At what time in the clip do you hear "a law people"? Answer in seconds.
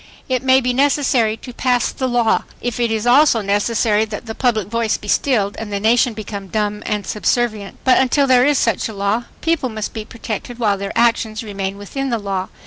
8.89-9.69